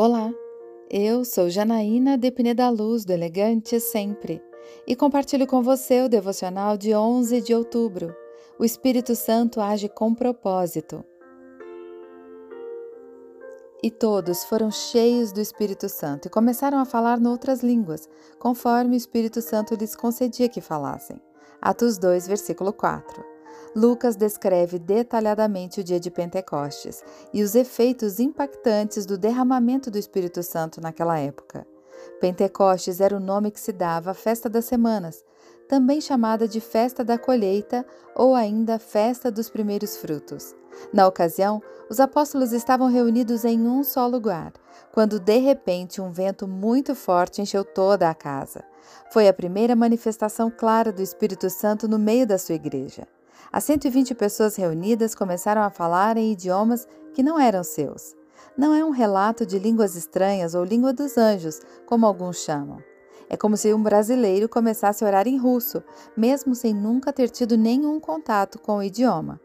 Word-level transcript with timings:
Olá, 0.00 0.32
eu 0.88 1.24
sou 1.24 1.50
Janaína 1.50 2.16
Depine 2.16 2.54
da 2.54 2.70
Luz 2.70 3.04
do 3.04 3.12
Elegante 3.12 3.80
Sempre 3.80 4.40
e 4.86 4.94
compartilho 4.94 5.44
com 5.44 5.60
você 5.60 6.02
o 6.02 6.08
devocional 6.08 6.76
de 6.76 6.94
11 6.94 7.40
de 7.40 7.52
outubro. 7.52 8.14
O 8.60 8.64
Espírito 8.64 9.16
Santo 9.16 9.60
age 9.60 9.88
com 9.88 10.14
propósito. 10.14 11.04
E 13.82 13.90
todos 13.90 14.44
foram 14.44 14.70
cheios 14.70 15.32
do 15.32 15.40
Espírito 15.40 15.88
Santo 15.88 16.28
e 16.28 16.30
começaram 16.30 16.78
a 16.78 16.84
falar 16.84 17.18
noutras 17.18 17.60
línguas, 17.64 18.08
conforme 18.38 18.94
o 18.94 18.96
Espírito 18.96 19.42
Santo 19.42 19.74
lhes 19.74 19.96
concedia 19.96 20.48
que 20.48 20.60
falassem. 20.60 21.20
Atos 21.60 21.98
2, 21.98 22.28
versículo 22.28 22.72
4. 22.72 23.37
Lucas 23.78 24.16
descreve 24.16 24.76
detalhadamente 24.76 25.80
o 25.80 25.84
dia 25.84 26.00
de 26.00 26.10
Pentecostes 26.10 27.00
e 27.32 27.44
os 27.44 27.54
efeitos 27.54 28.18
impactantes 28.18 29.06
do 29.06 29.16
derramamento 29.16 29.88
do 29.88 29.96
Espírito 29.96 30.42
Santo 30.42 30.80
naquela 30.80 31.16
época. 31.16 31.64
Pentecostes 32.20 33.00
era 33.00 33.16
o 33.16 33.20
nome 33.20 33.52
que 33.52 33.60
se 33.60 33.72
dava 33.72 34.10
à 34.10 34.14
festa 34.14 34.48
das 34.48 34.64
semanas, 34.64 35.24
também 35.68 36.00
chamada 36.00 36.48
de 36.48 36.60
festa 36.60 37.04
da 37.04 37.16
colheita 37.16 37.86
ou 38.16 38.34
ainda 38.34 38.80
festa 38.80 39.30
dos 39.30 39.48
primeiros 39.48 39.96
frutos. 39.96 40.56
Na 40.92 41.06
ocasião, 41.06 41.62
os 41.88 42.00
apóstolos 42.00 42.50
estavam 42.50 42.88
reunidos 42.88 43.44
em 43.44 43.60
um 43.60 43.84
só 43.84 44.08
lugar, 44.08 44.52
quando 44.92 45.20
de 45.20 45.38
repente 45.38 46.00
um 46.00 46.10
vento 46.10 46.48
muito 46.48 46.96
forte 46.96 47.40
encheu 47.40 47.64
toda 47.64 48.10
a 48.10 48.14
casa. 48.14 48.64
Foi 49.12 49.28
a 49.28 49.32
primeira 49.32 49.76
manifestação 49.76 50.50
clara 50.50 50.90
do 50.90 51.00
Espírito 51.00 51.48
Santo 51.48 51.86
no 51.86 51.98
meio 51.98 52.26
da 52.26 52.38
sua 52.38 52.56
igreja. 52.56 53.06
As 53.50 53.64
120 53.64 54.14
pessoas 54.14 54.56
reunidas 54.56 55.14
começaram 55.14 55.62
a 55.62 55.70
falar 55.70 56.16
em 56.16 56.32
idiomas 56.32 56.86
que 57.14 57.22
não 57.22 57.38
eram 57.38 57.64
seus. 57.64 58.14
Não 58.56 58.74
é 58.74 58.84
um 58.84 58.90
relato 58.90 59.46
de 59.46 59.58
línguas 59.58 59.94
estranhas 59.94 60.54
ou 60.54 60.64
língua 60.64 60.92
dos 60.92 61.16
anjos, 61.16 61.60
como 61.86 62.06
alguns 62.06 62.38
chamam. 62.38 62.82
É 63.28 63.36
como 63.36 63.56
se 63.56 63.72
um 63.72 63.82
brasileiro 63.82 64.48
começasse 64.48 65.04
a 65.04 65.06
orar 65.06 65.28
em 65.28 65.36
russo, 65.36 65.82
mesmo 66.16 66.54
sem 66.54 66.74
nunca 66.74 67.12
ter 67.12 67.28
tido 67.28 67.56
nenhum 67.56 68.00
contato 68.00 68.58
com 68.58 68.78
o 68.78 68.82
idioma. 68.82 69.40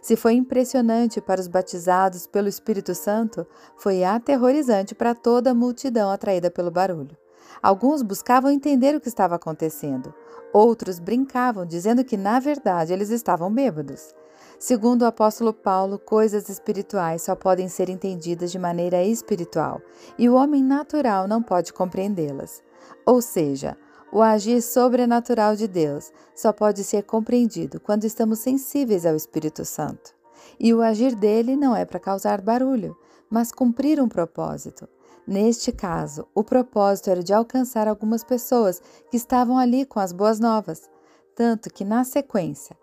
Se 0.00 0.14
foi 0.14 0.34
impressionante 0.34 1.20
para 1.20 1.40
os 1.40 1.48
batizados 1.48 2.26
pelo 2.26 2.48
Espírito 2.48 2.94
Santo, 2.94 3.46
foi 3.76 4.04
aterrorizante 4.04 4.94
para 4.94 5.14
toda 5.14 5.50
a 5.50 5.54
multidão 5.54 6.10
atraída 6.10 6.50
pelo 6.50 6.70
barulho. 6.70 7.16
Alguns 7.62 8.02
buscavam 8.02 8.50
entender 8.50 8.94
o 8.94 9.00
que 9.00 9.08
estava 9.08 9.36
acontecendo. 9.36 10.14
Outros 10.52 10.98
brincavam, 10.98 11.66
dizendo 11.66 12.04
que, 12.04 12.16
na 12.16 12.38
verdade, 12.38 12.92
eles 12.92 13.10
estavam 13.10 13.52
bêbados. 13.52 14.14
Segundo 14.58 15.02
o 15.02 15.06
apóstolo 15.06 15.52
Paulo, 15.52 15.98
coisas 15.98 16.48
espirituais 16.48 17.22
só 17.22 17.34
podem 17.34 17.68
ser 17.68 17.90
entendidas 17.90 18.50
de 18.50 18.58
maneira 18.58 19.02
espiritual 19.04 19.82
e 20.18 20.28
o 20.28 20.34
homem 20.34 20.62
natural 20.62 21.28
não 21.28 21.42
pode 21.42 21.72
compreendê-las. 21.72 22.62
Ou 23.04 23.20
seja, 23.20 23.76
o 24.10 24.22
agir 24.22 24.62
sobrenatural 24.62 25.56
de 25.56 25.68
Deus 25.68 26.10
só 26.34 26.52
pode 26.52 26.84
ser 26.84 27.02
compreendido 27.02 27.78
quando 27.80 28.04
estamos 28.04 28.38
sensíveis 28.38 29.04
ao 29.04 29.14
Espírito 29.14 29.64
Santo. 29.64 30.14
E 30.58 30.72
o 30.72 30.80
agir 30.80 31.14
dele 31.14 31.54
não 31.54 31.76
é 31.76 31.84
para 31.84 32.00
causar 32.00 32.40
barulho, 32.40 32.96
mas 33.28 33.52
cumprir 33.52 34.00
um 34.00 34.08
propósito. 34.08 34.88
Neste 35.26 35.70
caso, 35.72 36.26
o 36.34 36.42
propósito 36.42 37.10
era 37.10 37.22
de 37.22 37.32
alcançar 37.32 37.86
algumas 37.88 38.24
pessoas 38.24 38.80
que 39.10 39.16
estavam 39.16 39.58
ali 39.58 39.84
com 39.84 40.00
as 40.00 40.12
boas 40.12 40.40
novas, 40.40 40.90
tanto 41.34 41.68
que, 41.72 41.84
na 41.84 42.04
sequência, 42.04 42.76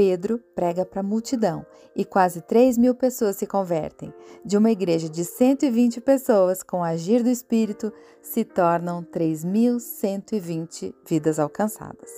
Pedro 0.00 0.38
prega 0.54 0.86
para 0.86 1.00
a 1.00 1.02
multidão 1.02 1.66
e 1.94 2.04
quase 2.04 2.40
3 2.40 2.78
mil 2.78 2.94
pessoas 2.94 3.36
se 3.36 3.46
convertem. 3.46 4.14
De 4.42 4.56
uma 4.56 4.70
igreja 4.70 5.08
de 5.10 5.24
120 5.24 6.00
pessoas, 6.00 6.62
com 6.62 6.78
o 6.78 6.82
agir 6.82 7.22
do 7.22 7.28
Espírito, 7.28 7.92
se 8.22 8.44
tornam 8.44 9.02
3.120 9.04 10.94
vidas 11.06 11.38
alcançadas. 11.38 12.10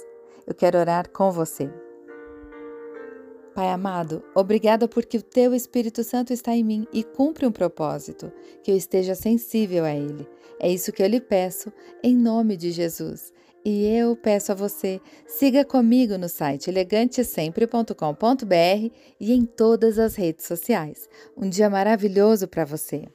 Eu 0.47 0.54
quero 0.54 0.78
orar 0.78 1.10
com 1.10 1.32
você. 1.32 1.91
Pai 3.54 3.68
amado, 3.68 4.24
obrigada 4.34 4.88
porque 4.88 5.18
o 5.18 5.22
teu 5.22 5.54
Espírito 5.54 6.02
Santo 6.02 6.32
está 6.32 6.56
em 6.56 6.64
mim 6.64 6.86
e 6.90 7.04
cumpre 7.04 7.44
um 7.44 7.52
propósito, 7.52 8.32
que 8.62 8.70
eu 8.70 8.76
esteja 8.76 9.14
sensível 9.14 9.84
a 9.84 9.94
ele. 9.94 10.26
É 10.58 10.70
isso 10.70 10.90
que 10.90 11.02
eu 11.02 11.06
lhe 11.06 11.20
peço, 11.20 11.70
em 12.02 12.16
nome 12.16 12.56
de 12.56 12.70
Jesus. 12.70 13.30
E 13.64 13.86
eu 13.86 14.16
peço 14.16 14.52
a 14.52 14.54
você, 14.54 15.00
siga 15.26 15.64
comigo 15.64 16.16
no 16.16 16.28
site 16.28 16.68
elegantesempre.com.br 16.68 18.94
e 19.20 19.32
em 19.32 19.44
todas 19.44 19.98
as 19.98 20.16
redes 20.16 20.46
sociais. 20.46 21.08
Um 21.36 21.48
dia 21.48 21.69
maravilhoso 21.69 22.48
para 22.48 22.64
você! 22.64 23.06